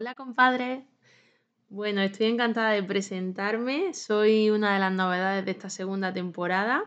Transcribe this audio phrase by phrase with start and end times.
[0.00, 0.86] Hola compadre.
[1.68, 3.92] Bueno, estoy encantada de presentarme.
[3.92, 6.84] Soy una de las novedades de esta segunda temporada.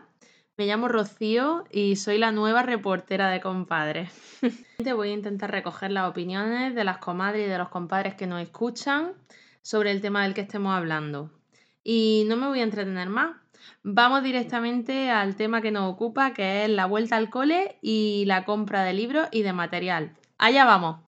[0.56, 4.10] Me llamo Rocío y soy la nueva reportera de compadres.
[4.96, 8.42] Voy a intentar recoger las opiniones de las comadres y de los compadres que nos
[8.42, 9.12] escuchan
[9.62, 11.30] sobre el tema del que estemos hablando.
[11.84, 13.36] Y no me voy a entretener más.
[13.84, 18.44] Vamos directamente al tema que nos ocupa, que es la vuelta al cole y la
[18.44, 20.16] compra de libros y de material.
[20.36, 21.04] Allá vamos.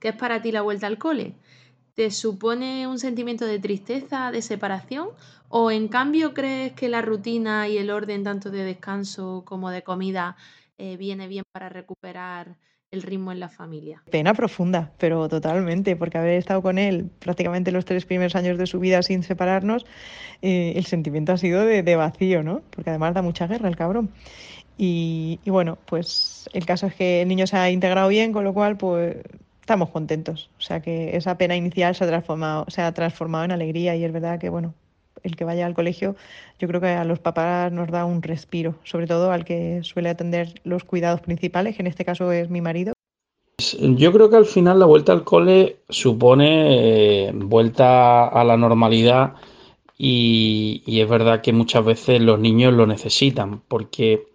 [0.00, 1.34] ¿Qué es para ti la vuelta al cole?
[1.94, 5.08] ¿Te supone un sentimiento de tristeza, de separación?
[5.48, 9.82] ¿O en cambio crees que la rutina y el orden tanto de descanso como de
[9.82, 10.36] comida
[10.76, 12.56] eh, viene bien para recuperar
[12.92, 14.04] el ritmo en la familia?
[14.10, 18.66] Pena profunda, pero totalmente, porque haber estado con él prácticamente los tres primeros años de
[18.66, 19.84] su vida sin separarnos,
[20.40, 22.62] eh, el sentimiento ha sido de, vacío, ¿no?
[22.70, 24.10] Porque además da mucha guerra el cabrón.
[24.80, 28.44] Y, y, bueno, pues el caso es que el niño se ha integrado bien, con
[28.44, 29.16] lo cual, pues
[29.68, 30.48] estamos contentos.
[30.58, 34.02] O sea que esa pena inicial se ha transformado, se ha transformado en alegría y
[34.02, 34.72] es verdad que, bueno,
[35.22, 36.16] el que vaya al colegio,
[36.58, 40.08] yo creo que a los papás nos da un respiro, sobre todo al que suele
[40.08, 42.94] atender los cuidados principales, que en este caso es mi marido.
[43.78, 49.34] Yo creo que al final la vuelta al cole supone eh, vuelta a la normalidad
[49.98, 54.28] y, es verdad que muchas veces los niños lo necesitan porque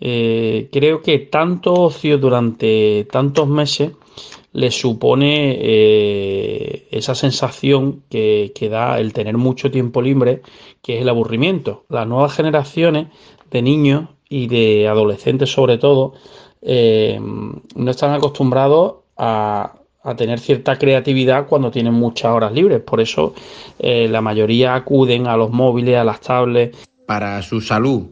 [0.00, 3.92] eh, creo que tanto ocio durante tantos meses
[4.56, 10.40] le supone eh, esa sensación que, da el tener mucho tiempo libre,
[10.80, 11.84] que es el aburrimiento.
[11.90, 13.08] Las nuevas generaciones
[13.50, 16.14] de niños y de adolescentes sobre todo
[16.62, 19.74] eh, no están acostumbrados a,
[20.16, 22.80] tener cierta creatividad cuando tienen muchas horas libres.
[22.80, 23.34] Por eso
[23.78, 26.88] eh, la mayoría acuden a los móviles, a las tablets.
[27.06, 28.04] Para su salud,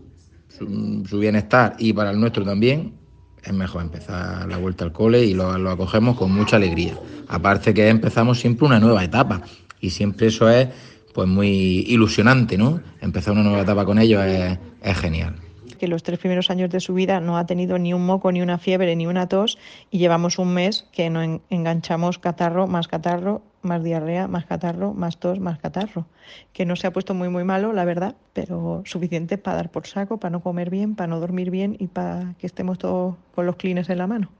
[0.48, 3.03] su bienestar y para el nuestro también,
[3.44, 6.98] es mejor empezar la vuelta al cole y lo, acogemos con mucha alegría.
[7.28, 9.42] Aparte que empezamos siempre una nueva etapa
[9.80, 10.68] y siempre eso es
[11.12, 12.80] pues muy ilusionante, ¿no?
[13.00, 15.43] Empezar una nueva etapa con ellos es, es genial
[15.84, 18.40] que los tres primeros años de su vida no ha tenido ni un moco, ni
[18.40, 19.58] una fiebre, ni una tos
[19.90, 25.18] y llevamos un mes que no enganchamos catarro, más catarro, más diarrea, más catarro, más
[25.18, 26.06] tos, más catarro.
[26.54, 29.86] Que no se ha puesto muy, muy malo, la verdad, pero suficiente para dar por
[29.86, 33.44] saco, para no comer bien, para no dormir bien y para que estemos todos con
[33.44, 34.30] los clines en la mano.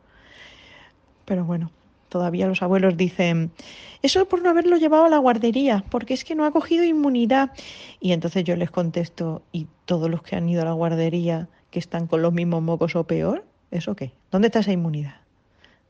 [1.26, 1.70] Pero bueno,
[2.14, 3.50] todavía los abuelos dicen,
[4.02, 6.84] eso es por no haberlo llevado a la guardería, porque es que no ha cogido
[6.84, 7.50] inmunidad.
[7.98, 11.80] Y entonces yo les contesto, ¿y todos los que han ido a la guardería que
[11.80, 13.44] están con los mismos mocos o peor?
[13.72, 14.12] ¿Eso qué?
[14.30, 15.16] ¿Dónde está esa inmunidad?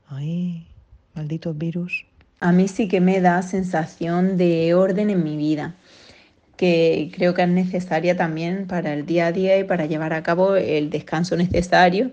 [0.08, 0.66] Ay,
[1.14, 2.06] malditos virus
[2.44, 5.76] a mí sí que me da sensación de orden en mi vida,
[6.58, 10.22] que creo que es necesaria también para el día a día y para llevar a
[10.22, 12.12] cabo el descanso necesario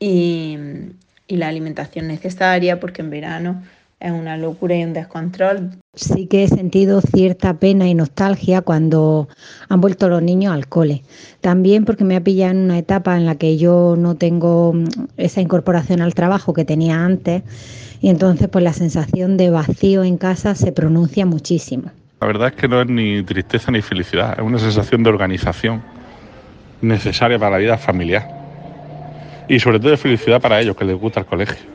[0.00, 0.58] y,
[1.36, 3.62] la alimentación necesaria, porque en verano
[4.02, 5.70] es una locura y un descontrol.
[5.94, 9.28] Sí que he sentido cierta pena y nostalgia cuando
[9.68, 11.02] han vuelto los niños al cole.
[11.40, 14.74] También porque me ha pillado en una etapa en la que yo no tengo
[15.16, 17.42] esa incorporación al trabajo que tenía antes
[18.00, 21.92] y entonces pues la sensación de vacío en casa se pronuncia muchísimo.
[22.20, 25.82] La verdad es que no es ni tristeza ni felicidad, es una sensación de organización
[26.80, 28.41] necesaria para la vida familiar
[29.52, 31.70] y sobre todo de felicidad para ellos que les gusta el colegio.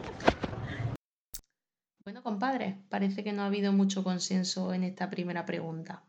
[2.03, 6.01] Bueno, compadre, parece que no ha habido mucho consenso en esta primera pregunta.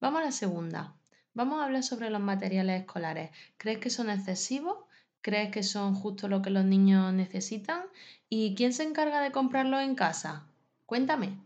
[0.00, 0.94] Vamos a la segunda.
[1.34, 3.28] Vamos a hablar sobre los materiales escolares.
[3.58, 4.78] ¿Crees que son excesivos?
[5.20, 7.82] ¿Crees que son justo lo que los niños necesitan?
[8.30, 10.46] ¿Y quién se encarga de comprarlo en casa?
[10.86, 11.36] Cuéntame.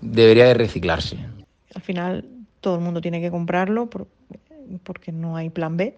[0.00, 1.16] Debería de reciclarse.
[1.76, 2.28] Al final
[2.60, 3.88] todo el mundo tiene que comprarlo
[4.82, 5.96] porque no hay plan B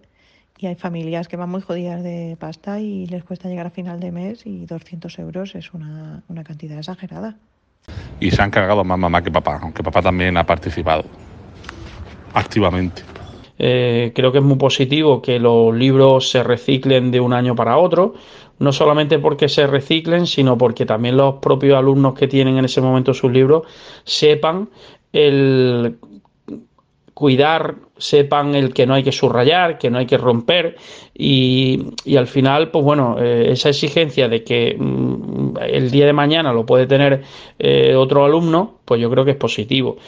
[0.60, 3.98] y hay familias que van muy jodidas de pasta y les cuesta llegar a final
[3.98, 7.36] de mes y 200 euros es una, una cantidad exagerada.
[8.20, 11.04] Y se han cargado más mamá que papá, aunque papá también ha participado
[12.34, 13.02] activamente.
[13.58, 17.78] Eh, creo que es muy positivo que los libros se reciclen de un año para
[17.78, 18.14] otro,
[18.58, 22.82] no solamente porque se reciclen, sino porque también los propios alumnos que tienen en ese
[22.82, 23.62] momento sus libros
[24.04, 24.68] sepan
[25.12, 25.96] el
[27.20, 30.78] cuidar, sepan el que no hay que subrayar, que no hay que romper
[31.12, 36.54] y, al final, pues bueno, eh, esa exigencia de que mm, el día de mañana
[36.54, 37.20] lo puede tener
[37.58, 39.98] eh, otro alumno, pues yo creo que es positivo.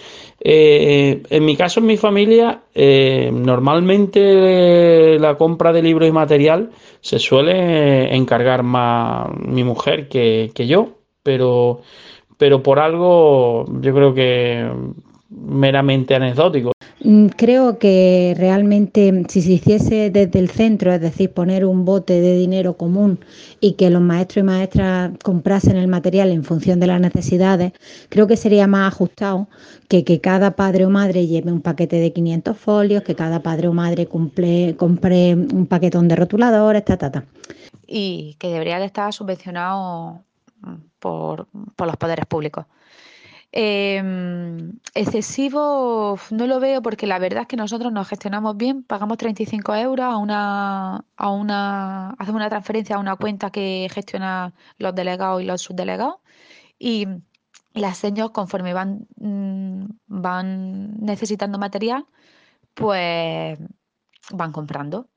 [0.41, 6.71] Eh, en mi caso, en mi familia, normalmente la compra de libros y material
[7.03, 10.89] se suele encargar más mi mujer que, que yo,
[11.23, 11.83] pero,
[12.39, 14.67] pero por algo yo creo que
[15.31, 16.73] meramente anecdótico.
[17.05, 22.21] Mm, creo que realmente si se hiciese desde el centro, es decir, poner un bote
[22.21, 23.19] de dinero común
[23.61, 27.73] y que los maestros y maestras comprasen el material en función de las necesidades,
[28.09, 29.49] creo que sería más ajustado
[29.89, 33.69] que que cada padre o madre lleve un paquete de 500 folios, que cada padre
[33.69, 37.25] o madre cumple, compre un paquetón de rotuladores, ta, ta, ta.
[37.87, 40.23] Y que debería de estar subvencionado
[41.01, 42.67] por, por los poderes públicos.
[43.55, 49.19] Em, excesivo no lo veo porque la verdad es que nosotros nos gestionamos bien, pagamos
[49.19, 54.95] 35 euros a una, a una, hacemos una transferencia a una cuenta que gestiona los
[54.95, 56.17] delegados y los subdelegados
[56.79, 57.07] y
[57.75, 62.07] las señas conforme van, mm, van necesitando material,
[62.75, 63.59] pues
[64.31, 65.09] van comprando.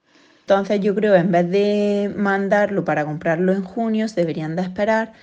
[0.42, 5.14] Entonces yo creo en vez de mandarlo para comprarlo en junio, se deberían de esperar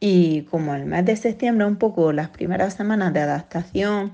[0.00, 4.12] y como el mes de septiembre, un poco las primeras semanas de adaptación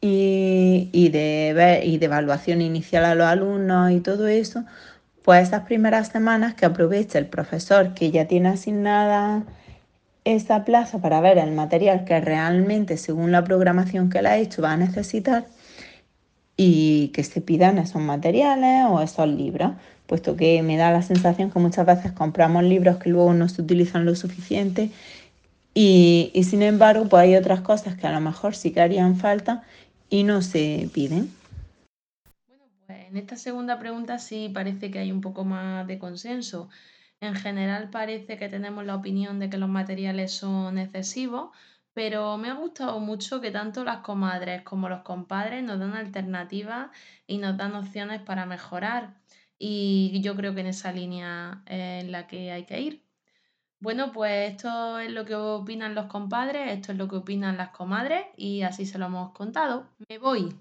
[0.00, 4.64] y, de, y de evaluación inicial a los alumnos y todo eso,
[5.22, 9.44] pues esas primeras semanas que aproveche el profesor que ya tiene asignada
[10.24, 14.62] esa plaza para ver el material que realmente, según la programación que le ha hecho,
[14.62, 15.46] va a necesitar
[16.56, 19.72] y que se pidan esos materiales o esos libros,
[20.06, 23.60] puesto que me da la sensación que muchas veces compramos libros que luego no se
[23.62, 24.90] utilizan lo suficiente
[25.74, 29.62] y, sin embargo pues hay otras cosas que a lo mejor sí que harían falta
[30.08, 31.30] y no se piden.
[32.48, 36.70] Bueno, pues en esta segunda pregunta sí parece que hay un poco más de consenso.
[37.20, 41.50] En general parece que tenemos la opinión de que los materiales son excesivos,
[41.96, 46.90] pero me ha gustado mucho que tanto las comadres como los compadres nos dan alternativas
[47.26, 49.14] y nos dan opciones para mejorar.
[49.58, 53.02] Y yo creo que en esa línea es en la que hay que ir.
[53.80, 57.70] Bueno, pues esto es lo que opinan los compadres, esto es lo que opinan las
[57.70, 59.88] comadres y así se lo hemos contado.
[60.06, 60.54] Me voy.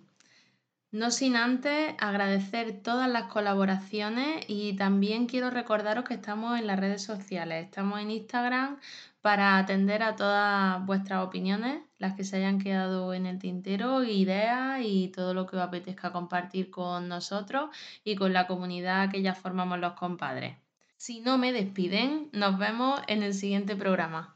[0.92, 6.80] No sin antes agradecer todas las colaboraciones y también quiero recordaros que estamos en las
[6.80, 7.66] redes sociales.
[7.66, 8.80] Estamos en Instagram
[9.25, 14.81] para atender a todas vuestras opiniones, las que se hayan quedado en el tintero, ideas
[14.83, 17.72] y todo lo que os apetezca compartir con nosotros
[18.04, 20.57] y con la comunidad que ya formamos los compadres.
[20.98, 24.35] Si no me despiden, nos vemos en el siguiente programa.